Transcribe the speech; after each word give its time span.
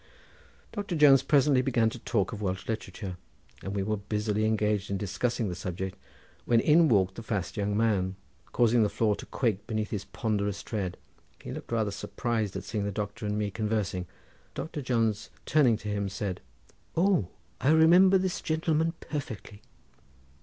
Doctor 0.71 0.95
Jones 0.95 1.21
presently 1.21 1.61
began 1.61 1.87
to 1.91 1.99
talk 1.99 2.33
of 2.33 2.41
Welsh 2.41 2.67
literature, 2.67 3.17
and 3.61 3.75
we 3.75 3.83
were 3.83 3.97
busily 3.97 4.45
engaged 4.45 4.89
in 4.89 4.97
discussing 4.97 5.47
the 5.47 5.53
subject 5.53 5.95
when 6.45 6.59
in 6.59 6.87
walked 6.89 7.13
the 7.13 7.21
fast 7.21 7.55
young 7.55 7.77
man, 7.77 8.15
causing 8.51 8.81
the 8.81 8.89
floor 8.89 9.15
to 9.15 9.27
quake 9.27 9.67
beneath 9.67 9.91
his 9.91 10.05
ponderous 10.05 10.63
tread. 10.63 10.97
He 11.43 11.51
looked 11.51 11.71
rather 11.71 11.91
surprised 11.91 12.55
at 12.55 12.63
seeing 12.63 12.83
the 12.83 12.91
doctor 12.91 13.27
and 13.27 13.37
me 13.37 13.51
conversing, 13.51 14.07
but 14.55 14.63
Doctor 14.63 14.81
Jones 14.81 15.29
turning 15.45 15.77
to 15.77 15.87
him 15.87 16.09
said, 16.09 16.41
"O 16.97 17.27
I 17.59 17.69
remember 17.69 18.17
this 18.17 18.41
gentleman 18.41 18.93
perfectly." 19.01 19.61